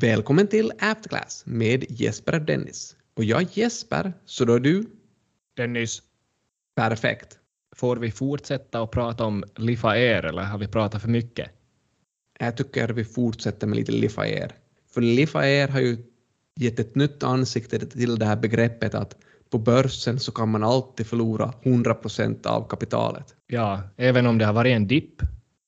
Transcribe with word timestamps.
Välkommen 0.00 0.46
till 0.46 0.72
Afterclass 0.78 1.42
med 1.46 1.84
Jesper 1.88 2.34
och 2.34 2.42
Dennis. 2.42 2.96
Och 3.16 3.24
jag 3.24 3.42
är 3.42 3.48
Jesper, 3.52 4.12
så 4.24 4.44
då 4.44 4.54
är 4.54 4.60
du? 4.60 4.86
Dennis, 5.56 6.02
Perfekt. 6.76 7.38
får 7.76 7.96
vi 7.96 8.10
fortsätta 8.10 8.82
att 8.82 8.90
prata 8.90 9.24
om 9.24 9.44
Lifa 9.56 9.88
Air 9.88 10.24
eller 10.24 10.42
har 10.42 10.58
vi 10.58 10.68
pratat 10.68 11.02
för 11.02 11.08
mycket? 11.08 11.50
Jag 12.38 12.56
tycker 12.56 12.88
vi 12.88 13.04
fortsätter 13.04 13.66
med 13.66 13.76
lite 13.76 13.92
Lifair. 13.92 14.52
För 14.94 15.00
Lifair 15.00 15.68
har 15.68 15.80
ju 15.80 15.96
gett 16.56 16.78
ett 16.78 16.94
nytt 16.94 17.22
ansikte 17.22 17.78
till 17.78 18.18
det 18.18 18.26
här 18.26 18.36
begreppet 18.36 18.94
att 18.94 19.16
på 19.50 19.58
börsen 19.58 20.20
så 20.20 20.32
kan 20.32 20.48
man 20.48 20.64
alltid 20.64 21.06
förlora 21.06 21.52
100% 21.62 22.46
av 22.46 22.68
kapitalet. 22.68 23.34
Ja, 23.46 23.82
även 23.96 24.26
om 24.26 24.38
det 24.38 24.44
har 24.44 24.52
varit 24.52 24.76
en 24.76 24.88
dipp 24.88 25.22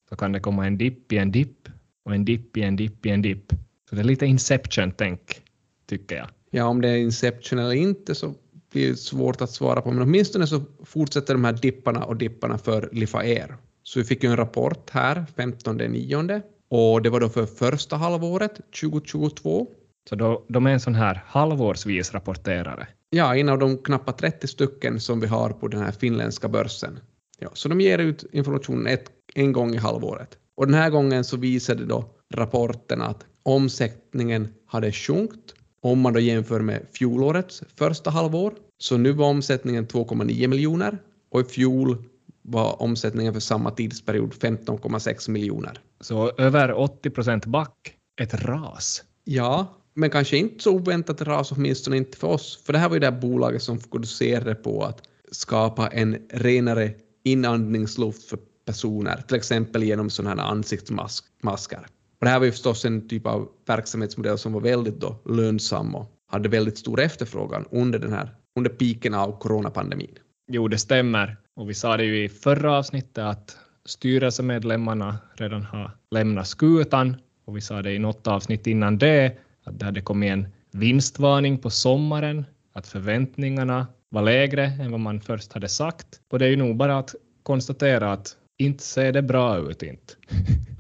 så 0.08 0.16
kan 0.16 0.32
det 0.32 0.40
komma 0.40 0.66
en 0.66 0.78
dipp 0.78 1.12
i 1.12 1.18
en 1.18 1.32
dipp 1.32 1.68
och 2.04 2.14
en 2.14 2.24
dipp 2.24 2.56
i 2.56 2.62
en 2.62 2.76
dipp 2.76 3.06
i 3.06 3.10
en 3.10 3.22
dipp. 3.22 3.52
Så 3.88 3.94
det 3.94 4.02
är 4.02 4.04
lite 4.04 4.26
Inception-tänk, 4.26 5.42
tycker 5.88 6.16
jag. 6.16 6.28
Ja, 6.50 6.64
om 6.64 6.80
det 6.80 6.88
är 6.88 6.96
Inception 6.96 7.58
eller 7.58 7.74
inte 7.74 8.14
så 8.14 8.34
blir 8.72 8.90
det 8.90 8.96
svårt 8.96 9.40
att 9.40 9.50
svara 9.50 9.82
på, 9.82 9.90
men 9.90 10.02
åtminstone 10.02 10.46
så 10.46 10.62
fortsätter 10.84 11.34
de 11.34 11.44
här 11.44 11.52
dipparna 11.52 12.04
och 12.04 12.16
dipparna 12.16 12.58
för 12.58 12.88
Lifair. 12.92 13.56
Så 13.82 13.98
vi 13.98 14.04
fick 14.04 14.24
ju 14.24 14.30
en 14.30 14.36
rapport 14.36 14.90
här 14.90 15.24
15.9 15.36 16.42
och 16.68 17.02
det 17.02 17.10
var 17.10 17.20
då 17.20 17.28
för 17.28 17.46
första 17.46 17.96
halvåret 17.96 18.60
2022. 18.80 19.66
Så 20.08 20.14
då, 20.14 20.44
de 20.48 20.66
är 20.66 20.70
en 20.70 20.80
sån 20.80 20.94
här 20.94 21.22
halvårsvis 21.26 22.14
rapporterare. 22.14 22.88
Ja, 23.10 23.36
en 23.36 23.48
av 23.48 23.58
de 23.58 23.78
knappt 23.78 24.20
30 24.20 24.46
stycken 24.46 25.00
som 25.00 25.20
vi 25.20 25.26
har 25.26 25.50
på 25.50 25.68
den 25.68 25.80
här 25.80 25.92
finländska 25.92 26.48
börsen. 26.48 26.98
Ja, 27.38 27.50
så 27.52 27.68
de 27.68 27.80
ger 27.80 27.98
ut 27.98 28.24
informationen 28.32 28.86
ett, 28.86 29.10
en 29.34 29.52
gång 29.52 29.74
i 29.74 29.78
halvåret. 29.78 30.38
Och 30.56 30.66
den 30.66 30.74
här 30.74 30.90
gången 30.90 31.24
så 31.24 31.36
visade 31.36 31.84
då 31.84 32.04
rapporten 32.34 33.02
att 33.02 33.24
omsättningen 33.46 34.48
hade 34.66 34.92
sjunkit 34.92 35.54
om 35.80 36.00
man 36.00 36.12
då 36.12 36.20
jämför 36.20 36.60
med 36.60 36.86
fjolårets 36.92 37.62
första 37.76 38.10
halvår. 38.10 38.54
Så 38.78 38.96
nu 38.96 39.12
var 39.12 39.26
omsättningen 39.26 39.86
2,9 39.86 40.46
miljoner 40.46 40.98
och 41.30 41.40
i 41.40 41.44
fjol 41.44 42.04
var 42.42 42.82
omsättningen 42.82 43.32
för 43.32 43.40
samma 43.40 43.70
tidsperiod 43.70 44.32
15,6 44.32 45.30
miljoner. 45.30 45.80
Så 46.00 46.30
över 46.38 46.72
80 46.72 47.10
procent 47.10 47.46
back. 47.46 47.94
Ett 48.20 48.34
ras. 48.34 49.04
Ja, 49.24 49.66
men 49.94 50.10
kanske 50.10 50.36
inte 50.36 50.62
så 50.62 50.72
oväntat 50.72 51.22
ras, 51.22 51.52
åtminstone 51.52 51.96
inte 51.96 52.18
för 52.18 52.28
oss. 52.28 52.62
För 52.64 52.72
det 52.72 52.78
här 52.78 52.88
var 52.88 52.96
ju 52.96 53.00
det 53.00 53.10
här 53.10 53.20
bolaget 53.20 53.62
som 53.62 53.78
fokuserade 53.78 54.54
på 54.54 54.84
att 54.84 55.02
skapa 55.30 55.88
en 55.88 56.18
renare 56.30 56.90
inandningsluft 57.24 58.28
för 58.28 58.38
personer, 58.64 59.22
till 59.28 59.36
exempel 59.36 59.82
genom 59.82 60.10
sådana 60.10 60.42
här 60.42 60.50
ansiktsmasker. 60.50 61.86
Och 62.18 62.24
det 62.24 62.28
här 62.28 62.38
var 62.38 62.46
ju 62.46 62.52
förstås 62.52 62.84
en 62.84 63.08
typ 63.08 63.26
av 63.26 63.48
verksamhetsmodell 63.66 64.38
som 64.38 64.52
var 64.52 64.60
väldigt 64.60 65.00
då 65.00 65.16
lönsam 65.24 65.94
och 65.94 66.12
hade 66.28 66.48
väldigt 66.48 66.78
stor 66.78 67.00
efterfrågan 67.00 67.64
under 67.70 67.98
den 67.98 68.12
här, 68.12 68.30
under 68.58 68.70
piken 68.70 69.14
av 69.14 69.38
coronapandemin. 69.38 70.18
Jo, 70.48 70.68
det 70.68 70.78
stämmer. 70.78 71.36
Och 71.56 71.70
vi 71.70 71.74
sa 71.74 71.96
det 71.96 72.04
ju 72.04 72.24
i 72.24 72.28
förra 72.28 72.78
avsnittet 72.78 73.18
att 73.18 73.56
styrelsemedlemmarna 73.84 75.18
redan 75.34 75.62
har 75.62 75.90
lämnat 76.10 76.48
skutan 76.48 77.16
och 77.44 77.56
vi 77.56 77.60
sa 77.60 77.82
det 77.82 77.92
i 77.92 77.98
något 77.98 78.26
avsnitt 78.26 78.66
innan 78.66 78.98
det 78.98 79.38
att 79.64 79.78
det 79.78 79.84
hade 79.84 80.00
kommit 80.00 80.30
en 80.30 80.48
vinstvarning 80.72 81.58
på 81.58 81.70
sommaren, 81.70 82.44
att 82.72 82.86
förväntningarna 82.86 83.86
var 84.08 84.22
lägre 84.22 84.64
än 84.64 84.90
vad 84.90 85.00
man 85.00 85.20
först 85.20 85.52
hade 85.52 85.68
sagt. 85.68 86.20
Och 86.30 86.38
det 86.38 86.44
är 86.44 86.50
ju 86.50 86.56
nog 86.56 86.76
bara 86.76 86.98
att 86.98 87.14
konstatera 87.42 88.12
att 88.12 88.36
inte 88.58 88.84
ser 88.84 89.12
det 89.12 89.22
bra 89.22 89.58
ut 89.58 89.82
inte. 89.82 90.14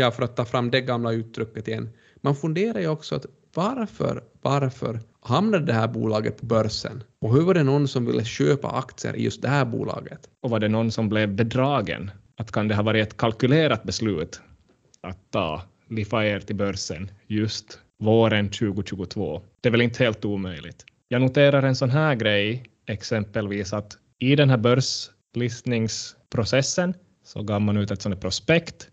Ja, 0.00 0.10
för 0.10 0.22
att 0.22 0.36
ta 0.36 0.44
fram 0.44 0.70
det 0.70 0.80
gamla 0.80 1.12
uttrycket 1.12 1.68
igen. 1.68 1.90
Man 2.20 2.36
funderar 2.36 2.80
ju 2.80 2.88
också 2.88 3.14
att 3.14 3.26
varför, 3.54 4.22
varför 4.42 5.00
hamnade 5.20 5.64
det 5.64 5.72
här 5.72 5.88
bolaget 5.88 6.40
på 6.40 6.46
börsen? 6.46 7.02
Och 7.20 7.34
hur 7.34 7.40
var 7.40 7.54
det 7.54 7.62
någon 7.62 7.88
som 7.88 8.06
ville 8.06 8.24
köpa 8.24 8.68
aktier 8.68 9.16
i 9.16 9.22
just 9.22 9.42
det 9.42 9.48
här 9.48 9.64
bolaget? 9.64 10.28
Och 10.40 10.50
var 10.50 10.60
det 10.60 10.68
någon 10.68 10.92
som 10.92 11.08
blev 11.08 11.34
bedragen? 11.34 12.10
Att 12.36 12.52
kan 12.52 12.68
det 12.68 12.74
ha 12.74 12.82
varit 12.82 13.06
ett 13.06 13.16
kalkylerat 13.16 13.82
beslut 13.82 14.40
att 15.00 15.30
ta 15.30 15.62
Lifair 15.88 16.40
till 16.40 16.56
börsen 16.56 17.10
just 17.26 17.78
våren 17.98 18.50
2022? 18.50 19.42
Det 19.60 19.68
är 19.68 19.70
väl 19.70 19.80
inte 19.80 20.04
helt 20.04 20.24
omöjligt. 20.24 20.84
Jag 21.08 21.22
noterar 21.22 21.62
en 21.62 21.76
sån 21.76 21.90
här 21.90 22.14
grej, 22.14 22.64
exempelvis 22.86 23.72
att 23.72 23.96
i 24.18 24.36
den 24.36 24.50
här 24.50 24.58
börslistningsprocessen 24.58 26.94
så 27.24 27.42
gav 27.42 27.60
man 27.60 27.76
ut 27.76 27.90
ett 27.90 28.02
sånt 28.02 28.20
prospekt 28.20 28.89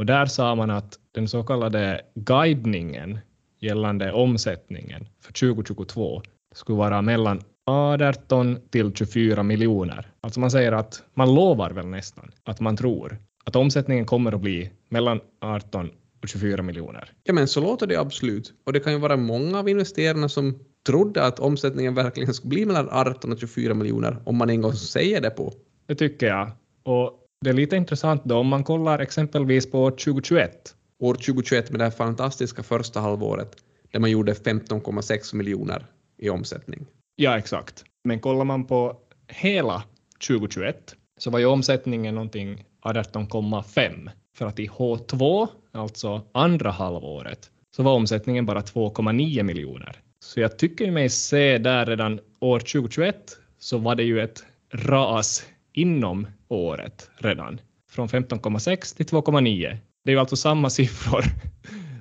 och 0.00 0.06
där 0.06 0.26
sa 0.26 0.54
man 0.54 0.70
att 0.70 0.98
den 1.12 1.28
så 1.28 1.42
kallade 1.42 2.00
guidningen 2.14 3.18
gällande 3.58 4.12
omsättningen 4.12 5.08
för 5.22 5.32
2022 5.32 6.22
skulle 6.54 6.78
vara 6.78 7.02
mellan 7.02 7.40
18 7.66 8.58
till 8.70 8.94
24 8.94 9.42
miljoner. 9.42 10.12
Alltså 10.20 10.40
man 10.40 10.50
säger 10.50 10.72
att 10.72 11.02
man 11.14 11.34
lovar 11.34 11.70
väl 11.70 11.86
nästan 11.86 12.30
att 12.44 12.60
man 12.60 12.76
tror 12.76 13.18
att 13.44 13.56
omsättningen 13.56 14.06
kommer 14.06 14.32
att 14.32 14.40
bli 14.40 14.70
mellan 14.88 15.20
18 15.40 15.90
och 16.22 16.28
24 16.28 16.62
miljoner. 16.62 17.12
Ja, 17.24 17.32
men 17.32 17.48
så 17.48 17.60
låter 17.60 17.86
det 17.86 17.96
absolut. 17.96 18.52
Och 18.64 18.72
det 18.72 18.80
kan 18.80 18.92
ju 18.92 18.98
vara 18.98 19.16
många 19.16 19.58
av 19.58 19.68
investerarna 19.68 20.28
som 20.28 20.58
trodde 20.86 21.24
att 21.24 21.40
omsättningen 21.40 21.94
verkligen 21.94 22.34
skulle 22.34 22.48
bli 22.48 22.66
mellan 22.66 22.88
18 22.90 23.32
och 23.32 23.38
24 23.38 23.74
miljoner 23.74 24.16
om 24.24 24.36
man 24.36 24.50
en 24.50 24.60
gång 24.60 24.72
säger 24.72 25.20
det 25.20 25.30
på. 25.30 25.52
Det 25.86 25.94
tycker 25.94 26.26
jag. 26.26 26.50
Och 26.82 27.19
det 27.44 27.50
är 27.50 27.54
lite 27.54 27.76
intressant 27.76 28.24
då 28.24 28.36
om 28.36 28.46
man 28.46 28.64
kollar 28.64 28.98
exempelvis 28.98 29.70
på 29.70 29.90
2021. 29.90 30.74
År 30.98 31.14
2021 31.14 31.70
med 31.70 31.80
det 31.80 31.84
här 31.84 31.90
fantastiska 31.90 32.62
första 32.62 33.00
halvåret 33.00 33.56
där 33.92 34.00
man 34.00 34.10
gjorde 34.10 34.32
15,6 34.32 35.34
miljoner 35.34 35.86
i 36.18 36.30
omsättning. 36.30 36.86
Ja, 37.16 37.38
exakt. 37.38 37.84
Men 38.04 38.20
kollar 38.20 38.44
man 38.44 38.66
på 38.66 38.96
hela 39.28 39.82
2021 40.26 40.94
så 41.18 41.30
var 41.30 41.38
ju 41.38 41.46
omsättningen 41.46 42.14
någonting 42.14 42.64
18,5 42.82 44.10
för 44.36 44.46
att 44.46 44.58
i 44.58 44.68
H2, 44.68 45.48
alltså 45.72 46.22
andra 46.32 46.70
halvåret, 46.70 47.50
så 47.76 47.82
var 47.82 47.92
omsättningen 47.92 48.46
bara 48.46 48.60
2,9 48.60 49.42
miljoner. 49.42 49.96
Så 50.24 50.40
jag 50.40 50.58
tycker 50.58 50.90
mig 50.90 51.08
se 51.08 51.58
där 51.58 51.86
redan 51.86 52.20
år 52.40 52.58
2021 52.58 53.16
så 53.58 53.78
var 53.78 53.94
det 53.94 54.04
ju 54.04 54.20
ett 54.20 54.44
ras 54.72 55.46
inom 55.72 56.26
året 56.48 57.10
redan. 57.16 57.60
Från 57.90 58.08
15,6 58.08 58.96
till 58.96 59.06
2,9. 59.06 59.76
Det 60.04 60.10
är 60.10 60.14
ju 60.14 60.20
alltså 60.20 60.36
samma 60.36 60.70
siffror 60.70 61.24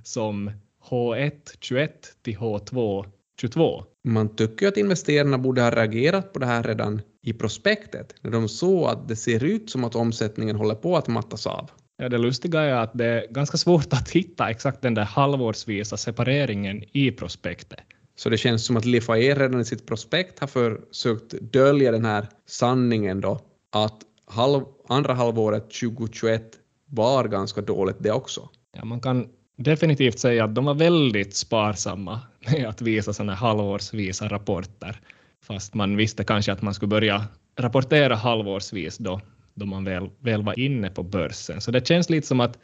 som 0.03 0.52
H1 0.90 1.31
21 1.59 1.91
till 2.24 2.38
H2 2.38 3.06
22. 3.41 3.84
Man 4.03 4.35
tycker 4.35 4.66
ju 4.66 4.69
att 4.69 4.78
investerarna 4.78 5.38
borde 5.38 5.62
ha 5.62 5.72
reagerat 5.72 6.34
på 6.34 6.40
det 6.40 6.46
här 6.46 6.63
redan 6.63 7.02
i 7.24 7.34
prospektet 7.34 8.16
när 8.22 8.31
de 8.31 8.50
såg 8.50 8.90
att 8.90 9.07
det 9.07 9.16
ser 9.16 9.44
ut 9.44 9.69
som 9.69 9.84
att 9.84 9.96
omsättningen 9.96 10.56
håller 10.56 10.75
på 10.75 10.97
att 10.97 11.07
mattas 11.07 11.47
av. 11.47 11.69
Ja, 11.97 12.09
det 12.09 12.18
lustiga 12.18 12.62
är 12.62 12.74
att 12.74 12.91
det 12.94 13.06
är 13.06 13.28
ganska 13.30 13.57
svårt 13.57 13.94
att 13.94 14.09
hitta 14.09 14.50
exakt 14.50 14.81
den 14.81 14.94
där 14.94 15.03
halvårsvisa 15.03 15.97
separeringen 15.97 16.84
i 16.91 17.12
prospektet. 17.12 17.80
Så 18.16 18.30
det 18.30 18.38
känns 18.38 18.66
som 18.66 18.78
att 18.78 18.86
Lifair 18.86 19.36
redan 19.36 19.62
i 19.62 19.66
sitt 19.66 19.88
prospekt 19.88 20.40
har 20.40 20.47
försökt 20.47 21.31
dölja 21.31 21.91
den 21.91 22.06
här 22.06 22.28
sanningen 22.47 23.22
då 23.22 23.40
att 23.72 23.97
halv, 24.25 24.63
andra 24.88 25.13
halvåret 25.13 25.63
2021 25.63 26.44
var 26.85 27.28
ganska 27.28 27.62
dåligt 27.62 27.97
det 28.00 28.12
också. 28.12 28.50
Ja, 28.75 28.85
man 28.85 29.00
kan 29.00 29.30
definitivt 29.57 30.19
säga 30.19 30.44
att 30.44 30.56
de 30.56 30.66
var 30.66 30.74
väldigt 30.74 31.35
sparsamma 31.35 32.19
med 32.52 32.66
att 32.66 32.81
visa 32.81 33.13
sådana 33.13 33.34
halvårsvisa 33.34 34.28
rapporter. 34.28 35.02
Fast 35.44 35.74
man 35.74 35.97
visste 35.97 36.24
kanske 36.24 36.52
att 36.52 36.62
man 36.62 36.74
skulle 36.74 36.90
börja 36.90 37.28
rapportera 37.59 38.16
halvårsvis 38.16 38.97
då, 38.97 39.22
då 39.53 39.66
man 39.66 39.84
väl, 39.84 40.09
väl 40.19 40.44
var 40.44 40.59
inne 40.59 40.90
på 40.90 41.03
börsen. 41.03 41.62
Så 41.62 41.72
det 41.72 41.88
känns 41.88 42.10
lite 42.10 42.27
som 42.27 42.39
att 42.39 42.57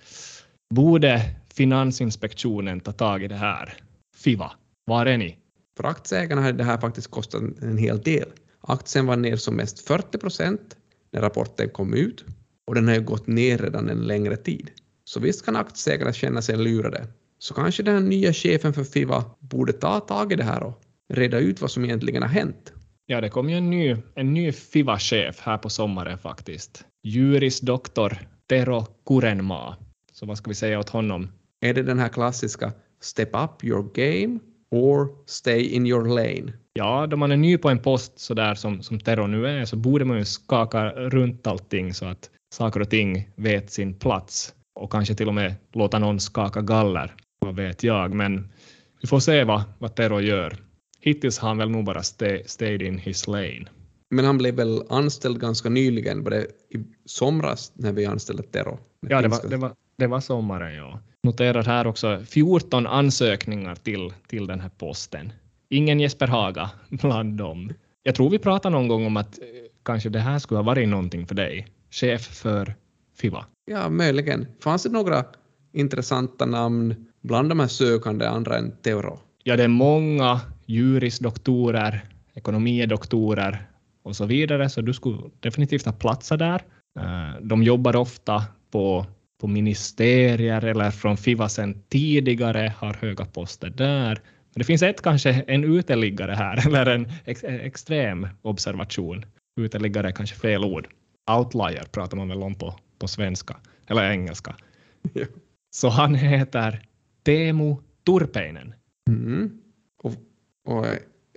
borde 0.69 1.21
Finansinspektionen 1.53 2.79
ta 2.79 2.91
tag 2.91 3.23
i 3.23 3.27
det 3.27 3.35
här? 3.35 3.73
FIVA, 4.17 4.51
var 4.85 5.05
är 5.05 5.17
ni? 5.17 5.37
För 5.77 5.83
aktieägarna 5.83 6.41
hade 6.41 6.57
det 6.57 6.63
här 6.63 6.77
faktiskt 6.77 7.11
kostat 7.11 7.41
en 7.61 7.77
hel 7.77 8.01
del. 8.01 8.29
Aktien 8.61 9.05
var 9.05 9.15
ner 9.15 9.35
som 9.35 9.55
mest 9.55 9.87
40 9.87 10.17
procent 10.17 10.75
när 11.15 11.21
rapporten 11.21 11.69
kom 11.69 11.93
ut 11.93 12.25
och 12.67 12.75
den 12.75 12.87
har 12.87 12.95
ju 12.95 13.01
gått 13.01 13.27
ner 13.27 13.57
redan 13.57 13.89
en 13.89 14.07
längre 14.07 14.37
tid. 14.37 14.71
Så 15.03 15.19
visst 15.19 15.45
kan 15.45 15.55
aktieägarna 15.55 16.13
känna 16.13 16.41
sig 16.41 16.57
lurade. 16.57 17.07
Så 17.39 17.53
kanske 17.53 17.83
den 17.83 18.09
nya 18.09 18.33
chefen 18.33 18.73
för 18.73 18.83
FIVA 18.83 19.25
borde 19.39 19.73
ta 19.73 19.99
tag 19.99 20.33
i 20.33 20.35
det 20.35 20.43
här 20.43 20.63
och 20.63 20.81
reda 21.13 21.39
ut 21.39 21.61
vad 21.61 21.71
som 21.71 21.85
egentligen 21.85 22.21
har 22.21 22.29
hänt. 22.29 22.73
Ja, 23.05 23.21
det 23.21 23.29
kom 23.29 23.49
ju 23.49 23.57
en 23.57 23.69
ny, 23.69 23.97
en 24.15 24.33
ny 24.33 24.51
FIVA-chef 24.51 25.39
här 25.39 25.57
på 25.57 25.69
sommaren 25.69 26.17
faktiskt. 26.17 26.85
Jurisdoktor 27.03 28.17
Tero 28.49 28.85
Kurenmaa. 29.05 29.77
Så 30.11 30.25
vad 30.25 30.37
ska 30.37 30.49
vi 30.49 30.55
säga 30.55 30.79
åt 30.79 30.89
honom? 30.89 31.31
Är 31.61 31.73
det 31.73 31.83
den 31.83 31.99
här 31.99 32.09
klassiska 32.09 32.71
“step 33.01 33.29
up 33.33 33.63
your 33.63 33.93
game” 33.93 34.39
or 34.71 35.09
“stay 35.25 35.61
in 35.61 35.87
your 35.87 36.07
lane”? 36.07 36.53
Ja, 36.79 37.07
då 37.07 37.17
man 37.17 37.31
är 37.31 37.37
ny 37.37 37.57
på 37.57 37.69
en 37.69 37.79
post 37.79 38.19
så 38.19 38.33
där 38.33 38.55
som, 38.55 38.81
som 38.81 38.99
Tero 38.99 39.27
nu 39.27 39.47
är 39.47 39.65
så 39.65 39.75
borde 39.75 40.05
man 40.05 40.17
ju 40.17 40.25
skaka 40.25 40.89
runt 40.89 41.47
allting 41.47 41.93
så 41.93 42.05
att 42.05 42.29
saker 42.53 42.79
och 42.79 42.89
ting 42.89 43.29
vet 43.35 43.71
sin 43.71 43.93
plats 43.93 44.53
och 44.79 44.91
kanske 44.91 45.15
till 45.15 45.27
och 45.27 45.33
med 45.33 45.55
låta 45.73 45.99
någon 45.99 46.19
skaka 46.19 46.61
galler 46.61 47.13
vad 47.39 47.55
vet 47.55 47.83
jag, 47.83 48.13
men 48.13 48.51
vi 49.01 49.07
får 49.07 49.19
se 49.19 49.43
vad, 49.43 49.63
vad 49.79 49.95
Tero 49.95 50.19
gör. 50.19 50.57
Hittills 50.99 51.39
har 51.39 51.47
han 51.47 51.57
väl 51.57 51.69
nog 51.69 51.85
bara 51.85 52.03
stay, 52.03 52.43
stayed 52.45 52.81
in 52.81 52.97
his 52.97 53.27
lane. 53.27 53.65
Men 54.09 54.25
han 54.25 54.37
blev 54.37 54.55
väl 54.55 54.83
anställd 54.89 55.41
ganska 55.41 55.69
nyligen, 55.69 56.23
var 56.23 56.31
det 56.31 56.43
i 56.69 56.83
somras 57.05 57.71
när 57.75 57.91
vi 57.91 58.05
anställde 58.05 58.43
Tero? 58.43 58.79
Ja, 59.07 59.21
det 59.21 59.27
var, 59.27 59.49
det 59.49 59.57
var, 59.57 59.71
det 59.97 60.07
var 60.07 60.19
sommaren, 60.19 60.75
ja. 60.75 60.99
Noterar 61.23 61.63
här 61.63 61.87
också 61.87 62.21
14 62.29 62.87
ansökningar 62.87 63.75
till, 63.75 64.13
till 64.27 64.47
den 64.47 64.59
här 64.59 64.69
posten. 64.69 65.31
Ingen 65.69 65.99
Jesper 65.99 66.27
Haga 66.27 66.69
bland 66.89 67.37
dem. 67.37 67.73
Jag 68.03 68.15
tror 68.15 68.29
vi 68.29 68.39
pratade 68.39 68.75
någon 68.75 68.87
gång 68.87 69.05
om 69.05 69.17
att 69.17 69.39
eh, 69.39 69.45
kanske 69.83 70.09
det 70.09 70.19
här 70.19 70.39
skulle 70.39 70.57
ha 70.57 70.63
varit 70.63 70.89
någonting 70.89 71.27
för 71.27 71.35
dig. 71.35 71.67
Chef 71.91 72.21
för 72.21 72.75
FIVA. 73.17 73.45
Ja, 73.65 73.89
möjligen. 73.89 74.47
Fanns 74.59 74.83
det 74.83 74.89
några 74.89 75.25
intressanta 75.73 76.45
namn 76.45 76.95
bland 77.21 77.49
de 77.49 77.59
här 77.59 77.67
sökande 77.67 78.25
andra 78.25 78.57
än 78.57 78.71
Teoro? 78.81 79.19
Ja, 79.43 79.55
det 79.55 79.63
är 79.63 79.67
många 79.67 80.41
jurisdoktorer, 80.65 82.09
ekonomidoktorer 82.33 83.67
och 84.03 84.15
så 84.15 84.25
vidare, 84.25 84.69
så 84.69 84.81
du 84.81 84.93
skulle 84.93 85.17
definitivt 85.39 85.85
ha 85.85 85.93
platsat 85.93 86.39
där. 86.39 86.61
Eh, 86.99 87.41
de 87.41 87.63
jobbar 87.63 87.95
ofta 87.95 88.43
på, 88.71 89.05
på 89.41 89.47
ministerier 89.47 90.65
eller 90.65 90.91
från 90.91 91.17
FIVA 91.17 91.49
sedan 91.49 91.81
tidigare, 91.89 92.73
har 92.77 92.93
höga 92.93 93.25
poster 93.25 93.69
där. 93.69 94.21
Det 94.55 94.63
finns 94.63 94.81
ett 94.81 95.01
kanske 95.01 95.29
en 95.31 95.63
uteliggare 95.63 96.31
här, 96.31 96.67
eller 96.67 96.85
en 96.85 97.11
ex, 97.25 97.43
extrem 97.43 98.27
observation. 98.41 99.25
Uteliggare 99.61 100.07
är 100.07 100.11
kanske 100.11 100.35
fel 100.35 100.63
ord. 100.63 100.87
Outlier 101.31 101.83
pratar 101.91 102.17
man 102.17 102.29
väl 102.29 102.43
om 102.43 102.55
på, 102.55 102.79
på 102.99 103.07
svenska, 103.07 103.57
eller 103.87 104.11
engelska. 104.11 104.55
Ja. 105.13 105.25
Så 105.75 105.89
han 105.89 106.15
heter 106.15 106.87
Teemu 107.23 107.75
Turpeinen. 108.05 108.73
Mm. 109.09 109.61
Och, 110.03 110.13
och 110.67 110.85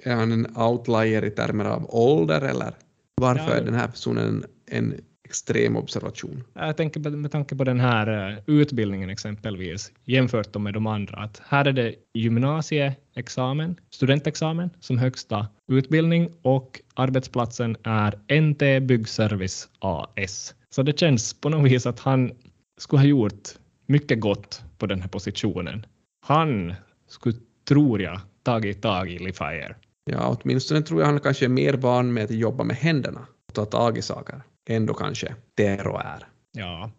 är 0.04 0.14
han 0.14 0.32
en 0.32 0.56
outlier 0.56 1.24
i 1.24 1.30
termer 1.30 1.64
av 1.64 1.86
ålder 1.94 2.40
eller 2.40 2.74
varför 3.14 3.50
Ja. 3.50 3.54
är 3.54 3.64
den 3.64 3.74
här 3.74 3.88
personen 3.88 4.44
en 4.66 5.00
extrem 5.28 5.76
observation? 5.76 6.44
Jag 6.54 6.76
tänker 6.76 7.10
med 7.10 7.32
tanke 7.32 7.56
på 7.56 7.64
den 7.64 7.80
här 7.80 8.30
eh, 8.30 8.38
utbildningen 8.46 9.10
exempelvis, 9.10 9.92
jämfört 10.04 10.56
med 10.56 10.74
de 10.74 10.86
andra, 10.86 11.18
att 11.18 11.42
här 11.44 11.64
är 11.64 11.72
det 11.72 11.94
gymnasieexamen, 12.14 13.76
studentexamen 13.90 14.70
som 14.80 14.98
högsta 14.98 15.46
utbildning 15.72 16.30
och 16.42 16.80
arbetsplatsen 16.94 17.76
är 17.82 18.40
NT 18.40 18.86
Byggservice 18.88 19.68
AS. 19.78 20.54
Så 20.70 20.82
det 20.82 20.98
känns 20.98 21.34
på 21.34 21.48
något 21.48 21.70
vis 21.70 21.86
att 21.86 22.00
han 22.00 22.32
skulle 22.78 23.00
ha 23.00 23.06
gjort 23.06 23.48
mycket 23.86 24.20
gott 24.20 24.62
på 24.78 24.86
den 24.86 25.00
här 25.00 25.08
positionen. 25.08 25.86
Han 26.26 26.74
skulle, 27.08 27.36
tror 27.68 28.02
jag, 28.02 28.20
tagit 28.42 28.82
tag 28.82 29.10
i 29.10 29.18
Lifair. 29.18 29.76
Ja, 30.10 30.36
åtminstone 30.40 30.82
tror 30.82 31.00
jag 31.00 31.06
han 31.06 31.20
kanske 31.20 31.44
är 31.44 31.48
mer 31.48 31.74
van 31.74 32.12
med 32.12 32.24
att 32.24 32.30
jobba 32.30 32.64
med 32.64 32.76
händerna 32.76 33.20
och 33.48 33.54
ta 33.54 33.64
tag 33.64 33.98
i 33.98 34.02
saker 34.02 34.42
än 34.68 34.86
då 34.86 34.94
kanske 34.94 35.34
Tero 35.56 35.96
är. 35.96 36.26
Ja, 36.52 36.90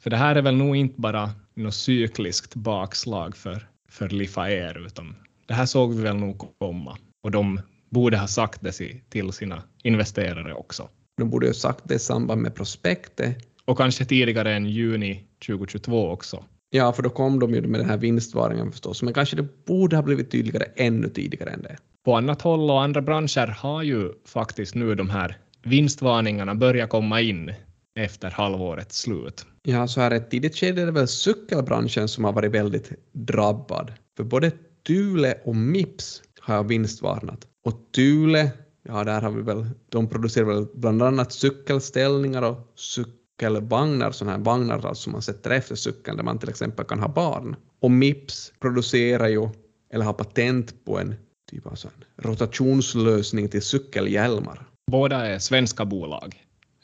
för 0.00 0.10
det 0.10 0.16
här 0.16 0.36
är 0.36 0.42
väl 0.42 0.56
nog 0.56 0.76
inte 0.76 1.00
bara 1.00 1.30
något 1.54 1.74
cykliskt 1.74 2.54
bakslag 2.54 3.36
för, 3.36 3.68
för 3.90 4.08
Lifair, 4.08 4.86
utan 4.86 5.16
det 5.46 5.54
här 5.54 5.66
såg 5.66 5.94
vi 5.94 6.02
väl 6.02 6.16
nog 6.16 6.54
komma. 6.58 6.98
Och 7.22 7.30
de 7.30 7.60
borde 7.90 8.18
ha 8.18 8.26
sagt 8.26 8.60
det 8.62 8.72
till 9.10 9.32
sina 9.32 9.62
investerare 9.82 10.54
också. 10.54 10.88
De 11.16 11.30
borde 11.30 11.46
ha 11.46 11.54
sagt 11.54 11.88
det 11.88 11.94
i 11.94 11.98
samband 11.98 12.42
med 12.42 12.54
prospektet. 12.54 13.36
Och 13.64 13.76
kanske 13.76 14.04
tidigare 14.04 14.54
än 14.54 14.66
juni 14.66 15.24
2022 15.46 16.10
också. 16.10 16.44
Ja, 16.70 16.92
för 16.92 17.02
då 17.02 17.10
kom 17.10 17.38
de 17.38 17.54
ju 17.54 17.62
med 17.62 17.80
den 17.80 17.88
här 17.88 17.96
vinstvarningen 17.96 18.72
förstås, 18.72 19.02
men 19.02 19.14
kanske 19.14 19.36
det 19.36 19.64
borde 19.66 19.96
ha 19.96 20.02
blivit 20.02 20.30
tydligare 20.30 20.66
ännu 20.76 21.08
tidigare 21.08 21.50
än 21.50 21.62
det. 21.62 21.76
På 22.04 22.16
annat 22.16 22.42
håll 22.42 22.70
och 22.70 22.82
andra 22.82 23.02
branscher 23.02 23.46
har 23.46 23.82
ju 23.82 24.12
faktiskt 24.24 24.74
nu 24.74 24.94
de 24.94 25.10
här 25.10 25.36
vinstvarningarna 25.62 26.54
börjar 26.54 26.86
komma 26.86 27.20
in 27.20 27.54
efter 27.98 28.30
halvårets 28.30 29.00
slut. 29.00 29.46
Ja, 29.62 29.88
så 29.88 30.00
här 30.00 30.10
ett 30.10 30.30
tidigt 30.30 30.56
skede 30.56 30.82
är 30.82 30.86
det 30.86 30.92
väl 30.92 31.08
cykelbranschen 31.08 32.08
som 32.08 32.24
har 32.24 32.32
varit 32.32 32.52
väldigt 32.52 32.92
drabbad. 33.12 33.92
För 34.16 34.24
både 34.24 34.52
Thule 34.86 35.38
och 35.44 35.56
Mips 35.56 36.22
har 36.40 36.54
jag 36.54 36.68
vinstvarnat. 36.68 37.46
Och 37.64 37.92
Thule, 37.94 38.50
ja 38.82 39.04
där 39.04 39.20
har 39.20 39.30
vi 39.30 39.42
väl, 39.42 39.66
de 39.88 40.08
producerar 40.08 40.46
väl 40.46 40.66
bland 40.74 41.02
annat 41.02 41.32
cykelställningar 41.32 42.42
och 42.42 42.72
cykelvagnar, 42.74 44.10
sådana 44.10 44.36
här 44.36 44.44
vagnar 44.44 44.74
alltså 44.74 44.94
som 44.94 45.12
man 45.12 45.22
sätter 45.22 45.50
efter 45.50 45.74
cykeln 45.74 46.16
där 46.16 46.24
man 46.24 46.38
till 46.38 46.48
exempel 46.48 46.84
kan 46.84 47.00
ha 47.00 47.08
barn. 47.08 47.56
Och 47.80 47.90
Mips 47.90 48.52
producerar 48.60 49.28
ju, 49.28 49.48
eller 49.92 50.04
har 50.04 50.12
patent 50.12 50.84
på 50.84 50.98
en 50.98 51.14
typ 51.50 51.66
av 51.66 51.74
sån 51.74 51.90
rotationslösning 52.16 53.48
till 53.48 53.62
cykelhjälmar. 53.62 54.66
Båda 54.90 55.26
är 55.26 55.38
svenska 55.38 55.84
bolag, 55.84 56.34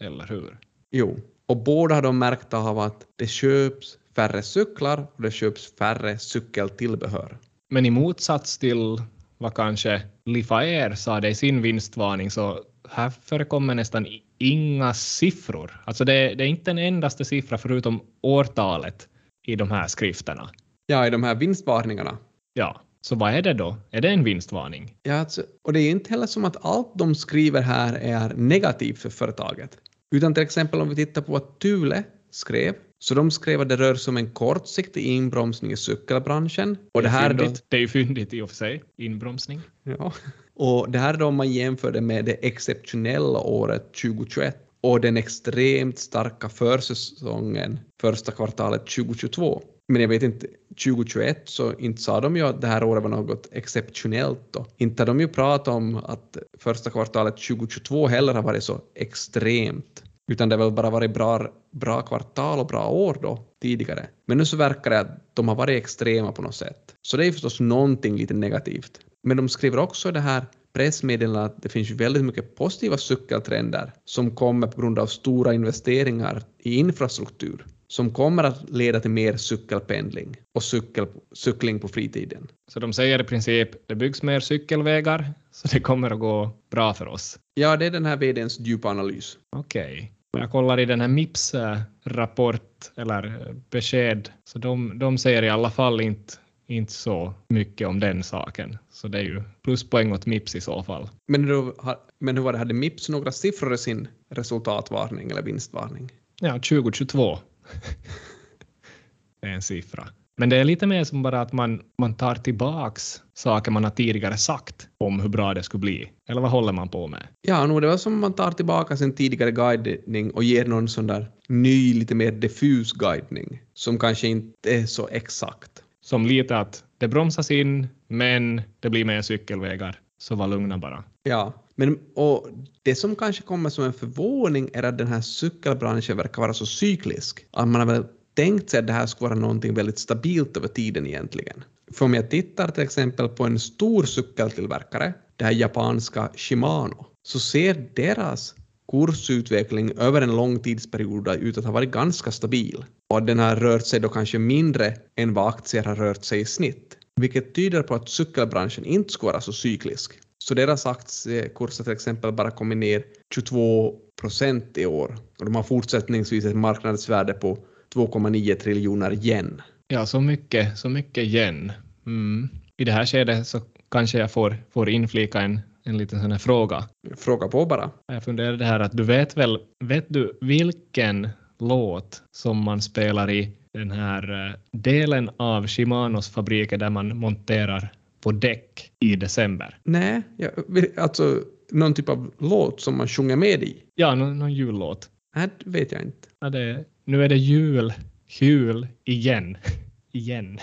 eller 0.01 0.27
hur? 0.27 0.59
Jo, 0.91 1.21
och 1.47 1.57
båda 1.57 1.95
har 1.95 2.03
de 2.03 2.19
märkt 2.19 2.55
av 2.55 2.79
att 2.79 3.07
det 3.17 3.27
köps 3.27 3.99
färre 4.17 4.43
cyklar 4.43 5.07
och 5.17 5.23
det 5.23 5.31
köps 5.31 5.77
färre 5.79 6.19
cykeltillbehör. 6.19 7.39
Men 7.71 7.87
i 7.87 7.91
motsats 7.91 8.59
till 8.59 9.03
vad 9.39 9.55
kanske 9.55 10.03
Lifair 10.25 10.95
sa 10.95 11.21
det 11.21 11.29
i 11.29 11.35
sin 11.35 11.63
vinstvarning 11.63 12.31
så 12.31 12.61
här 12.91 13.11
förekommer 13.11 13.75
nästan 13.75 14.07
inga 14.39 14.95
siffror. 14.95 15.83
Alltså 15.85 16.05
det, 16.05 16.35
det 16.35 16.45
är 16.45 16.49
inte 16.49 16.71
en 16.71 16.79
endaste 16.79 17.25
siffra 17.25 17.59
förutom 17.59 18.01
årtalet 18.23 19.09
i 19.47 19.57
de 19.57 19.71
här 19.71 19.87
skrifterna. 19.87 20.51
Ja, 20.87 21.07
i 21.07 21.11
de 21.11 21.23
här 21.23 21.35
vinstvarningarna. 21.35 22.19
Ja, 22.53 22.81
så 23.05 23.15
vad 23.15 23.35
är 23.35 23.43
det 23.43 23.55
då? 23.55 23.77
Är 23.91 24.01
det 24.01 24.09
en 24.09 24.25
vinstvarning? 24.25 24.95
Ja, 25.03 25.15
alltså, 25.15 25.43
och 25.63 25.73
det 25.73 25.81
är 25.81 25.91
inte 25.91 26.11
heller 26.11 26.27
som 26.27 26.45
att 26.45 26.65
allt 26.65 26.93
de 26.95 27.15
skriver 27.15 27.61
här 27.61 27.95
är 27.95 28.35
negativt 28.35 28.99
för 28.99 29.11
företaget. 29.11 29.79
Utan 30.15 30.35
till 30.35 30.43
exempel 30.43 30.81
om 30.81 30.89
vi 30.89 30.97
tittar 30.97 31.23
på 31.23 31.33
vad 31.33 31.59
Thule 31.59 32.05
skrev, 32.31 32.75
så 32.99 33.15
de 33.15 33.31
skrev 33.31 33.61
att 33.61 33.69
det 33.69 33.77
rör 33.77 33.95
sig 33.95 34.11
om 34.11 34.17
en 34.17 34.31
kortsiktig 34.31 35.05
inbromsning 35.05 35.73
i 35.73 35.77
cykelbranschen. 35.77 36.77
Och 36.95 37.03
det 37.03 37.09
här 37.09 37.35
då, 37.35 37.45
det 37.69 37.77
är 37.77 37.81
ju 37.81 37.89
fyndigt 37.89 38.35
i 38.35 38.43
och 38.43 38.49
för 38.49 38.57
sig. 38.57 38.83
Inbromsning. 38.97 39.61
Ja. 39.83 40.13
Och 40.55 40.91
det 40.91 40.99
här 40.99 41.15
är 41.15 41.19
då 41.19 41.27
om 41.27 41.35
man 41.35 41.53
jämför 41.53 41.93
det 41.93 42.01
med 42.01 42.25
det 42.25 42.47
exceptionella 42.47 43.39
året 43.39 43.95
2021 43.95 44.57
och 44.81 45.01
den 45.01 45.17
extremt 45.17 45.99
starka 45.99 46.49
försäsongen 46.49 47.81
första 48.01 48.33
kvartalet 48.33 48.87
2022. 48.87 49.63
Men 49.89 50.03
jag 50.03 50.09
vet 50.09 50.23
inte, 50.23 50.47
2021 50.85 51.43
så 51.45 51.75
inte 51.79 52.03
sa 52.03 52.21
de 52.21 52.37
ju 52.37 52.43
att 52.43 52.61
det 52.61 52.67
här 52.67 52.85
året 52.85 53.03
var 53.03 53.11
något 53.11 53.49
exceptionellt 53.53 54.41
då. 54.51 54.67
Inte 54.77 55.03
har 55.03 55.07
de 55.07 55.21
ju 55.21 55.29
pratat 55.29 55.75
om 55.75 55.97
att 55.97 56.37
första 56.59 56.91
kvartalet 56.91 57.37
2022 57.37 58.07
heller 58.07 58.35
har 58.35 58.43
varit 58.43 58.65
så 58.65 58.81
extremt. 58.95 60.03
Utan 60.33 60.49
det 60.49 60.57
har 60.57 60.65
väl 60.65 60.73
bara 60.73 60.91
varit 60.91 61.15
bra, 61.15 61.49
bra 61.71 62.03
kvartal 62.03 62.59
och 62.59 62.67
bra 62.67 62.89
år 62.89 63.19
då 63.23 63.45
tidigare. 63.63 64.07
Men 64.27 64.39
nu 64.39 64.45
så 64.45 64.57
verkar 64.57 64.91
det 64.91 65.01
att 65.01 65.35
de 65.35 65.49
har 65.49 65.55
varit 65.55 65.83
extrema 65.83 66.33
på 66.33 66.43
något 66.43 66.55
sätt. 66.55 66.95
Så 67.03 67.17
det 67.17 67.27
är 67.27 67.33
förstås 67.33 67.61
någonting 67.61 68.17
lite 68.17 68.35
negativt. 68.35 69.01
Men 69.23 69.37
de 69.37 69.49
skriver 69.49 69.79
också 69.79 70.09
i 70.09 70.13
det 70.13 70.21
här 70.21 70.47
pressmeddelandet 70.75 71.57
att 71.57 71.63
det 71.63 71.69
finns 71.69 71.91
ju 71.91 71.95
väldigt 71.95 72.25
mycket 72.25 72.57
positiva 72.57 72.99
cykeltrender 72.99 73.93
som 74.05 74.31
kommer 74.31 74.67
på 74.67 74.81
grund 74.81 74.99
av 74.99 75.07
stora 75.07 75.55
investeringar 75.55 76.43
i 76.59 76.77
infrastruktur 76.77 77.67
som 77.95 78.11
kommer 78.11 78.45
att 78.45 78.71
leda 78.71 79.01
till 79.01 79.11
mer 79.11 79.37
cykelpendling 79.37 80.37
och 80.55 80.63
cykel, 80.63 81.07
cykling 81.33 81.81
på 81.81 81.89
fritiden. 81.89 82.49
Så 82.69 82.81
de 82.81 82.93
säger 82.93 83.21
i 83.21 83.25
princip 83.25 83.89
det 83.89 83.95
byggs 83.95 84.23
mer 84.23 84.41
cykelvägar 84.41 85.35
så 85.51 85.69
det 85.69 85.81
kommer 85.81 86.11
att 86.11 86.19
gå 86.19 86.51
bra 86.71 86.95
för 86.95 87.09
oss. 87.09 87.39
Ja, 87.55 87.77
det 87.77 87.87
är 87.87 87.91
den 87.91 88.07
här 88.07 88.17
vdns 88.17 88.61
djupa 88.61 88.89
analys. 88.89 89.39
Okej. 89.57 89.95
Okay. 89.95 90.41
Jag 90.41 90.51
kollar 90.51 90.81
i 90.81 90.85
den 90.85 91.01
här 91.01 91.09
Mips 91.09 91.55
eh, 91.55 91.79
rapport 92.05 92.93
eller 92.97 93.27
eh, 93.27 93.55
besked, 93.71 94.31
så 94.45 94.59
de, 94.59 94.99
de 94.99 95.19
säger 95.19 95.43
i 95.43 95.51
alla 95.51 95.71
fall 95.71 96.01
inte, 96.01 96.35
inte 96.67 96.93
så 96.93 97.35
mycket 97.49 97.89
om 97.89 98.01
den 98.01 98.23
saken. 98.23 98.79
Så 98.93 99.09
det 99.09 99.19
är 99.19 99.23
ju 99.23 99.43
pluspoäng 99.63 100.13
åt 100.13 100.27
Mips 100.27 100.55
i 100.55 100.61
så 100.61 100.83
fall. 100.83 101.09
Men, 101.29 101.47
då, 101.47 101.75
men 102.19 102.37
hur 102.37 102.45
var 102.45 102.53
det, 102.53 102.59
hade 102.59 102.75
Mips 102.75 103.09
några 103.09 103.33
siffror 103.33 103.75
i 103.75 103.79
sin 103.79 104.09
resultatvarning 104.31 105.31
eller 105.31 105.43
vinstvarning? 105.43 106.11
Ja, 106.41 106.53
2022. 106.53 107.39
det 109.41 109.49
är 109.49 109.53
en 109.53 109.63
siffra. 109.63 110.09
Men 110.37 110.49
det 110.49 110.57
är 110.57 110.65
lite 110.65 110.87
mer 110.87 111.05
som 111.05 111.23
bara 111.23 111.41
att 111.41 111.53
man, 111.53 111.83
man 111.99 112.15
tar 112.15 112.35
tillbaks 112.35 113.23
saker 113.35 113.71
man 113.71 113.85
har 113.85 113.91
tidigare 113.91 114.37
sagt 114.37 114.89
om 114.99 115.21
hur 115.21 115.29
bra 115.29 115.55
det 115.55 115.63
skulle 115.63 115.81
bli. 115.81 116.11
Eller 116.29 116.41
vad 116.41 116.51
håller 116.51 116.73
man 116.73 116.89
på 116.89 117.09
med? 117.09 117.27
Ja, 117.43 117.67
nog 117.67 117.83
det 117.83 117.89
var 117.89 117.97
som 117.97 118.13
om 118.13 118.21
man 118.21 118.33
tar 118.33 118.53
tillbaka 118.53 118.97
sin 118.97 119.15
tidigare 119.15 119.51
guidning 119.51 120.31
och 120.31 120.45
ger 120.45 120.65
någon 120.65 120.89
sån 120.89 121.07
där 121.07 121.31
ny, 121.49 121.95
lite 121.95 122.15
mer 122.15 122.33
diffus 122.33 122.93
guidning 122.93 123.63
som 123.75 123.99
kanske 123.99 124.29
inte 124.29 124.75
är 124.75 124.87
så 124.87 125.09
exakt. 125.09 125.71
Som 126.01 126.27
lite 126.27 126.59
att 126.59 126.85
det 126.99 127.09
bromsas 127.09 127.51
in, 127.51 127.89
men 128.09 128.63
det 128.81 128.91
blir 128.91 129.05
mer 129.05 129.23
cykelvägar. 129.23 130.01
Så 130.19 130.35
var 130.35 130.49
lugna 130.49 130.79
bara. 130.79 131.05
Ja, 131.23 131.53
men 131.75 131.99
och 132.15 132.49
det 132.83 132.95
som 132.95 133.17
kanske 133.17 133.43
kommer 133.43 133.71
som 133.71 133.85
en 133.85 133.93
förvåning 133.93 134.71
är 134.73 134.83
att 134.83 134.99
den 134.99 135.07
här 135.07 135.21
cykelbranschen 135.21 136.17
verkar 136.17 136.43
vara 136.43 136.55
så 136.55 136.67
cyklisk. 136.67 137.47
Att 137.51 137.69
man 137.69 137.81
har 137.81 137.95
väl 137.95 138.05
tänkt 138.35 138.71
sig 138.71 138.81
att 138.81 138.87
det 138.87 138.93
här 138.93 139.07
skulle 139.07 139.29
vara 139.29 139.39
någonting 139.39 139.75
väldigt 139.75 139.99
stabilt 139.99 140.57
över 140.57 140.69
tiden 140.69 141.07
egentligen. 141.07 141.65
För 141.93 142.05
om 142.05 142.15
jag 142.15 142.31
tittar 142.31 142.69
till 142.69 142.83
exempel 142.83 143.29
på 143.29 143.45
en 143.45 143.59
stor 143.59 144.05
cykeltillverkare, 144.05 145.15
det 145.37 145.45
här 145.45 145.53
japanska 145.53 146.31
Shimano, 146.35 147.07
så 147.23 147.39
ser 147.39 147.89
deras 147.95 148.55
kursutveckling 148.93 149.93
över 149.99 150.23
en 150.23 150.37
lång 150.37 150.59
tidsperiod 150.59 151.29
ut 151.29 151.59
att 151.59 151.65
ha 151.65 151.73
varit 151.73 151.91
ganska 151.91 152.31
stabil. 152.31 152.85
Och 153.09 153.23
den 153.23 153.39
har 153.39 153.57
rört 153.57 153.87
sig 153.87 154.01
då 154.01 154.09
kanske 154.09 154.39
mindre 154.39 154.97
än 155.17 155.35
vad 155.35 155.49
aktier 155.49 155.85
har 155.85 155.95
rört 155.95 156.25
sig 156.25 156.41
i 156.41 156.45
snitt, 156.45 156.97
vilket 157.21 157.55
tyder 157.55 157.83
på 157.83 157.95
att 157.95 158.09
cykelbranschen 158.09 158.85
inte 158.85 159.13
skulle 159.13 159.33
vara 159.33 159.41
så 159.41 159.53
cyklisk. 159.53 160.19
Så 160.49 160.55
deras 160.55 160.87
aktiekurser 160.87 161.85
till 161.85 161.93
exempel 161.93 162.33
bara 162.33 162.51
kommit 162.51 162.79
ner 162.79 163.05
22 163.35 163.95
procent 164.21 164.79
i 164.79 164.87
år 164.87 165.17
och 165.39 165.45
de 165.45 165.55
har 165.55 165.63
fortsättningsvis 165.63 166.45
ett 166.45 166.57
marknadsvärde 166.57 167.33
på 167.33 167.59
2,9 167.95 168.55
triljoner 168.55 169.27
yen. 169.27 169.63
Ja, 169.89 170.07
så 170.07 170.21
mycket, 170.21 170.79
så 170.79 170.89
mycket 170.89 171.25
yen. 171.25 171.73
Mm. 172.07 172.49
I 172.77 172.85
det 172.85 172.93
här 172.93 173.07
skedet 173.07 173.47
så 173.47 173.61
kanske 173.91 174.19
jag 174.19 174.31
får, 174.31 174.57
får 174.73 174.89
inflika 174.89 175.41
en, 175.41 175.61
en 175.85 175.99
liten 175.99 176.21
sån 176.21 176.33
här 176.33 176.39
fråga. 176.39 176.89
Fråga 177.17 177.49
på 177.49 177.67
bara. 177.67 177.91
Jag 178.07 178.25
funderade 178.25 178.65
här 178.65 178.81
att 178.81 178.93
du 178.93 179.03
vet 179.03 179.37
väl, 179.37 179.59
vet 179.85 180.07
du 180.09 180.39
vilken 180.41 181.29
låt 181.59 182.23
som 182.33 182.65
man 182.65 182.83
spelar 182.83 183.31
i 183.31 183.51
den 183.73 183.91
här 183.91 184.49
eh, 184.49 184.55
delen 184.73 185.31
av 185.37 185.67
Shimanos 185.67 186.31
fabriker 186.31 186.79
där 186.79 186.91
man 186.91 187.17
monterar 187.17 187.93
på 188.25 188.33
däck 188.33 188.93
i 189.01 189.17
december? 189.17 189.79
Nej, 189.83 190.23
jag, 190.37 190.53
alltså 190.97 191.43
någon 191.71 191.95
typ 191.95 192.09
av 192.09 192.35
låt 192.39 192.81
som 192.81 192.97
man 192.97 193.09
sjunger 193.09 193.37
med 193.37 193.63
i? 193.63 193.83
Ja, 193.95 194.15
någon, 194.15 194.39
någon 194.39 194.53
jullåt. 194.53 195.11
Nej, 195.37 195.49
det 195.65 195.71
vet 195.71 195.93
jag 195.93 196.03
inte. 196.03 196.29
Ja, 196.41 196.51
det, 196.51 196.85
nu 197.05 197.25
är 197.25 197.29
det 197.29 197.37
jul, 197.37 197.93
jul 198.41 198.89
igen, 199.05 199.57
igen 200.13 200.59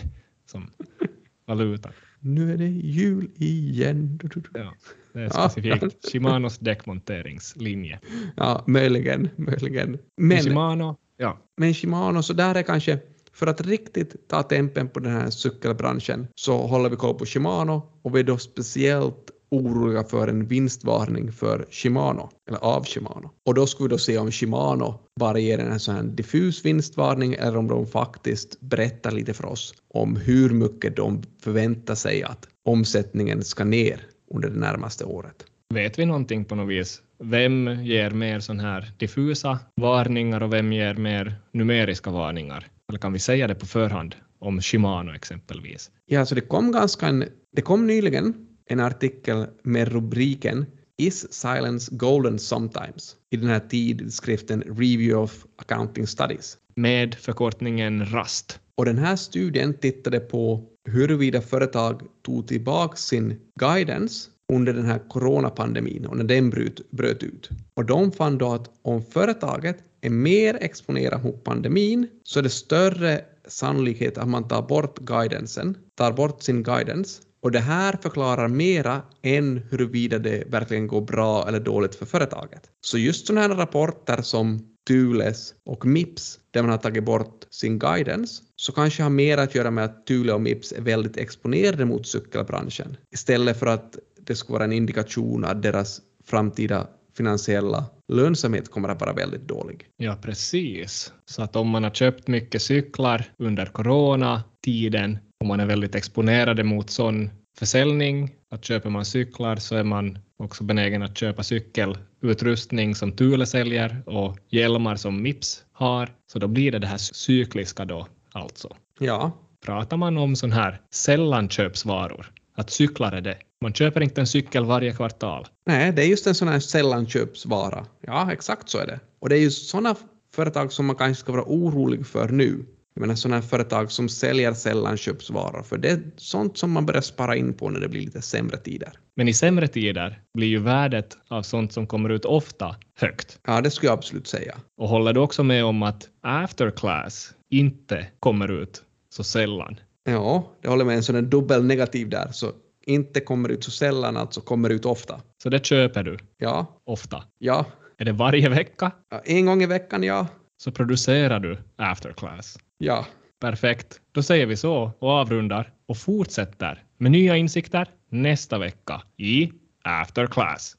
som 0.45 0.69
valuta. 1.47 1.91
Nu 2.19 2.53
är 2.53 2.57
det 2.57 2.69
jul 2.69 3.29
igen. 3.35 4.19
Ja, 4.53 4.73
det 5.13 5.19
är 5.19 5.29
specifikt 5.29 5.83
ja. 5.83 5.89
Shimanos 6.11 6.57
däckmonteringslinje. 6.57 7.99
Ja, 8.37 8.63
möjligen, 8.67 9.29
möjligen. 9.35 9.97
Men, 10.17 10.37
Shimano, 10.37 10.97
ja. 11.17 11.37
men 11.57 11.73
Shimano, 11.73 12.23
så 12.23 12.33
där 12.33 12.55
är 12.55 12.63
kanske 12.63 12.99
för 13.33 13.47
att 13.47 13.61
riktigt 13.61 14.27
ta 14.27 14.43
tempen 14.43 14.89
på 14.89 14.99
den 14.99 15.11
här 15.11 15.29
cykelbranschen 15.29 16.27
så 16.35 16.57
håller 16.57 16.89
vi 16.89 16.95
koll 16.95 17.15
på 17.15 17.25
Shimano 17.25 17.81
och 18.01 18.15
vi 18.15 18.19
är 18.19 18.23
då 18.23 18.37
speciellt 18.37 19.31
oroliga 19.51 20.03
för 20.03 20.27
en 20.27 20.45
vinstvarning 20.45 21.31
för 21.31 21.65
Shimano, 21.69 22.29
eller 22.47 22.59
av 22.59 22.85
Shimano. 22.85 23.31
Och 23.45 23.53
då 23.53 23.67
skulle 23.67 23.87
vi 23.87 23.91
då 23.91 23.97
se 23.97 24.17
om 24.17 24.31
Shimano 24.31 24.99
bara 25.19 25.39
ger 25.39 25.59
en 25.59 25.79
sån 25.79 25.95
här 25.95 26.03
diffus 26.03 26.65
vinstvarning 26.65 27.33
eller 27.33 27.57
om 27.57 27.67
de 27.67 27.87
faktiskt 27.87 28.59
berättar 28.61 29.11
lite 29.11 29.33
för 29.33 29.45
oss 29.45 29.73
om 29.93 30.15
hur 30.15 30.49
mycket 30.49 30.95
de 30.95 31.23
förväntar 31.41 31.95
sig 31.95 32.23
att 32.23 32.47
omsättningen 32.65 33.43
ska 33.43 33.63
ner 33.63 34.05
under 34.33 34.49
det 34.49 34.59
närmaste 34.59 35.05
året. 35.05 35.45
Vet 35.73 35.99
vi 35.99 36.05
någonting 36.05 36.45
på 36.45 36.55
något 36.55 36.69
vis? 36.69 37.01
Vem 37.23 37.83
ger 37.83 38.09
mer 38.11 38.39
sån 38.39 38.59
här 38.59 38.91
diffusa 38.97 39.59
varningar 39.81 40.43
och 40.43 40.53
vem 40.53 40.73
ger 40.73 40.93
mer 40.93 41.35
numeriska 41.51 42.11
varningar? 42.11 42.67
Eller 42.91 42.99
kan 42.99 43.13
vi 43.13 43.19
säga 43.19 43.47
det 43.47 43.55
på 43.55 43.65
förhand 43.65 44.15
om 44.39 44.61
Shimano 44.61 45.13
exempelvis? 45.13 45.91
Ja, 46.05 46.25
så 46.25 46.35
det 46.35 46.41
kom 46.41 46.71
ganska 46.71 47.07
en, 47.07 47.25
det 47.55 47.61
kom 47.61 47.87
nyligen 47.87 48.33
en 48.69 48.79
artikel 48.79 49.47
med 49.63 49.87
rubriken 49.87 50.65
Is 50.97 51.33
silence 51.33 51.95
golden 51.95 52.39
sometimes? 52.39 53.15
i 53.29 53.37
den 53.37 53.49
här 53.49 53.59
tidskriften 53.59 54.61
Review 54.61 55.15
of 55.15 55.45
Accounting 55.57 56.07
Studies. 56.07 56.57
Med 56.75 57.15
förkortningen 57.15 58.05
RAST. 58.05 58.59
Och 58.77 58.85
den 58.85 58.97
här 58.97 59.15
studien 59.15 59.73
tittade 59.73 60.19
på 60.19 60.63
huruvida 60.89 61.41
företag 61.41 62.01
tog 62.25 62.47
tillbaka 62.47 62.95
sin 62.95 63.39
guidance 63.59 64.29
under 64.51 64.73
den 64.73 64.85
här 64.85 64.99
coronapandemin 65.09 66.05
och 66.05 66.17
när 66.17 66.23
den 66.23 66.49
bröt, 66.49 66.91
bröt 66.91 67.23
ut. 67.23 67.49
Och 67.73 67.85
de 67.85 68.11
fann 68.11 68.37
då 68.37 68.53
att 68.53 68.69
om 68.81 69.03
företaget 69.03 69.77
är 70.01 70.09
mer 70.09 70.57
exponerat 70.61 71.23
mot 71.23 71.43
pandemin 71.43 72.07
så 72.23 72.39
är 72.39 72.43
det 72.43 72.49
större 72.49 73.21
sannolikhet 73.47 74.17
att 74.17 74.27
man 74.27 74.47
tar 74.47 74.61
bort 74.61 74.99
guidancen, 74.99 75.77
tar 75.95 76.11
bort 76.11 76.43
sin 76.43 76.63
guidance 76.63 77.21
och 77.41 77.51
det 77.51 77.59
här 77.59 77.97
förklarar 78.01 78.47
mera 78.47 79.01
än 79.21 79.61
huruvida 79.69 80.19
det 80.19 80.43
verkligen 80.47 80.87
går 80.87 81.01
bra 81.01 81.47
eller 81.47 81.59
dåligt 81.59 81.95
för 81.95 82.05
företaget. 82.05 82.69
Så 82.81 82.97
just 82.97 83.27
sådana 83.27 83.41
här 83.41 83.55
rapporter 83.55 84.21
som 84.21 84.71
Thules 84.87 85.53
och 85.65 85.85
Mips, 85.85 86.39
där 86.51 86.61
man 86.61 86.71
har 86.71 86.77
tagit 86.77 87.03
bort 87.03 87.45
sin 87.49 87.79
guidance, 87.79 88.43
så 88.55 88.71
kanske 88.71 89.03
har 89.03 89.09
mer 89.09 89.37
att 89.37 89.55
göra 89.55 89.71
med 89.71 89.85
att 89.85 90.05
Thule 90.07 90.33
och 90.33 90.41
Mips 90.41 90.71
är 90.71 90.81
väldigt 90.81 91.17
exponerade 91.17 91.85
mot 91.85 92.07
cykelbranschen, 92.07 92.97
istället 93.11 93.59
för 93.59 93.67
att 93.67 93.97
det 94.25 94.35
skulle 94.35 94.53
vara 94.53 94.63
en 94.63 94.73
indikation 94.73 95.45
att 95.45 95.61
deras 95.61 96.01
framtida 96.25 96.87
finansiella 97.17 97.85
lönsamhet 98.07 98.71
kommer 98.71 98.89
att 98.89 99.01
vara 99.01 99.13
väldigt 99.13 99.47
dålig. 99.47 99.85
Ja, 99.97 100.17
precis. 100.21 101.13
Så 101.25 101.43
att 101.43 101.55
om 101.55 101.69
man 101.69 101.83
har 101.83 101.91
köpt 101.91 102.27
mycket 102.27 102.61
cyklar 102.61 103.25
under 103.37 103.65
coronatiden 103.65 105.17
och 105.39 105.45
man 105.45 105.59
är 105.59 105.65
väldigt 105.65 105.95
exponerade 105.95 106.63
mot 106.63 106.89
sån 106.89 107.29
försäljning, 107.57 108.35
att 108.49 108.65
köper 108.65 108.89
man 108.89 109.05
cyklar 109.05 109.55
så 109.55 109.75
är 109.75 109.83
man 109.83 110.17
också 110.37 110.63
benägen 110.63 111.03
att 111.03 111.17
köpa 111.17 111.43
cykelutrustning 111.43 112.95
som 112.95 113.11
Thule 113.11 113.45
säljer 113.45 114.03
och 114.05 114.37
hjälmar 114.49 114.95
som 114.95 115.21
Mips 115.21 115.63
har, 115.71 116.09
så 116.31 116.39
då 116.39 116.47
blir 116.47 116.71
det 116.71 116.79
det 116.79 116.87
här 116.87 116.97
cykliska 116.97 117.85
då 117.85 118.07
alltså. 118.31 118.75
Ja. 118.99 119.31
Pratar 119.65 119.97
man 119.97 120.17
om 120.17 120.35
sån 120.35 120.51
här 120.51 120.81
sällanköpsvaror, 120.91 122.31
att 122.55 122.69
cyklar 122.69 123.11
är 123.11 123.21
det, 123.21 123.37
man 123.61 123.73
köper 123.73 124.01
inte 124.01 124.21
en 124.21 124.27
cykel 124.27 124.65
varje 124.65 124.93
kvartal. 124.93 125.47
Nej, 125.65 125.91
det 125.91 126.01
är 126.01 126.07
just 126.07 126.27
en 126.27 126.35
sån 126.35 126.47
här 126.47 126.59
sällanköpsvara. 126.59 127.85
Ja, 128.01 128.31
exakt 128.31 128.69
så 128.69 128.77
är 128.77 128.87
det. 128.87 128.99
Och 129.19 129.29
det 129.29 129.35
är 129.35 129.39
ju 129.39 129.51
sådana 129.51 129.95
företag 130.35 130.73
som 130.73 130.85
man 130.85 130.95
kanske 130.95 131.21
ska 131.21 131.31
vara 131.31 131.45
orolig 131.47 132.07
för 132.07 132.29
nu. 132.29 132.65
Jag 132.93 133.01
menar 133.01 133.15
sådana 133.15 133.35
här 133.35 133.47
företag 133.47 133.91
som 133.91 134.09
säljer 134.09 134.53
sällanköpsvaror, 134.53 135.63
för 135.63 135.77
det 135.77 135.89
är 135.89 136.01
sånt 136.17 136.57
som 136.57 136.71
man 136.71 136.85
börjar 136.85 137.01
spara 137.01 137.35
in 137.35 137.53
på 137.53 137.69
när 137.69 137.79
det 137.79 137.87
blir 137.87 138.01
lite 138.01 138.21
sämre 138.21 138.57
tider. 138.57 138.89
Men 139.15 139.27
i 139.27 139.33
sämre 139.33 139.67
tider 139.67 140.21
blir 140.33 140.47
ju 140.47 140.59
värdet 140.59 141.17
av 141.27 141.41
sånt 141.41 141.73
som 141.73 141.87
kommer 141.87 142.09
ut 142.09 142.25
ofta 142.25 142.75
högt. 142.97 143.39
Ja, 143.47 143.61
det 143.61 143.71
skulle 143.71 143.89
jag 143.89 143.97
absolut 143.97 144.27
säga. 144.27 144.57
Och 144.77 144.89
håller 144.89 145.13
du 145.13 145.19
också 145.19 145.43
med 145.43 145.65
om 145.65 145.83
att 145.83 146.09
afterclass 146.21 147.33
inte 147.49 148.07
kommer 148.19 148.51
ut 148.51 148.83
så 149.09 149.23
sällan? 149.23 149.79
Ja, 150.03 150.51
det 150.61 150.69
håller 150.69 150.85
med. 150.85 150.95
En 150.95 151.03
sån 151.03 151.15
här 151.15 151.21
dubbel 151.21 151.65
negativ 151.65 152.09
där. 152.09 152.31
Så 152.31 152.51
inte 152.85 153.19
kommer 153.19 153.49
ut 153.49 153.63
så 153.63 153.71
sällan, 153.71 154.17
alltså 154.17 154.41
kommer 154.41 154.69
ut 154.69 154.85
ofta. 154.85 155.21
Så 155.43 155.49
det 155.49 155.65
köper 155.65 156.03
du? 156.03 156.17
Ja. 156.37 156.81
Ofta? 156.85 157.23
Ja. 157.37 157.65
Är 157.97 158.05
det 158.05 158.11
varje 158.11 158.49
vecka? 158.49 158.91
Ja, 159.09 159.21
en 159.25 159.45
gång 159.45 159.63
i 159.63 159.65
veckan, 159.65 160.03
ja. 160.03 160.27
Så 160.57 160.71
producerar 160.71 161.39
du 161.39 161.57
afterclass? 161.75 162.57
Ja. 162.77 163.05
Perfekt. 163.39 164.01
Då 164.11 164.23
säger 164.23 164.45
vi 164.45 164.57
så 164.57 164.91
och 164.99 165.09
avrundar 165.09 165.73
och 165.87 165.97
fortsätter 165.97 166.83
med 166.97 167.11
nya 167.11 167.37
insikter 167.37 167.87
nästa 168.09 168.57
vecka 168.57 169.01
i 169.17 169.51
After 169.83 170.27
Class. 170.27 170.75